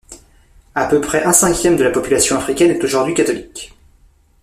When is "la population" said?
1.83-2.35